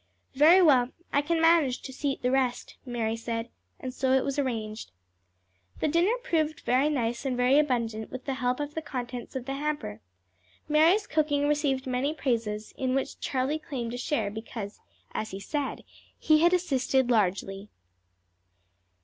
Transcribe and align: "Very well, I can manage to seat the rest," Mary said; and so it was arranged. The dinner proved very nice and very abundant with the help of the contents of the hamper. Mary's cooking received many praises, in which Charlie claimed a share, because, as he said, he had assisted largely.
"Very 0.33 0.63
well, 0.63 0.89
I 1.13 1.21
can 1.21 1.39
manage 1.39 1.83
to 1.83 1.93
seat 1.93 2.23
the 2.23 2.31
rest," 2.31 2.75
Mary 2.87 3.15
said; 3.15 3.49
and 3.79 3.93
so 3.93 4.13
it 4.13 4.25
was 4.25 4.39
arranged. 4.39 4.89
The 5.79 5.87
dinner 5.87 6.17
proved 6.23 6.61
very 6.61 6.89
nice 6.89 7.23
and 7.23 7.37
very 7.37 7.59
abundant 7.59 8.09
with 8.09 8.25
the 8.25 8.33
help 8.41 8.59
of 8.59 8.73
the 8.73 8.81
contents 8.81 9.35
of 9.35 9.45
the 9.45 9.53
hamper. 9.53 10.01
Mary's 10.67 11.05
cooking 11.05 11.47
received 11.47 11.85
many 11.85 12.15
praises, 12.15 12.73
in 12.79 12.95
which 12.95 13.19
Charlie 13.19 13.59
claimed 13.59 13.93
a 13.93 13.97
share, 13.97 14.31
because, 14.31 14.79
as 15.11 15.29
he 15.29 15.39
said, 15.39 15.83
he 16.17 16.39
had 16.39 16.51
assisted 16.51 17.11
largely. 17.11 17.69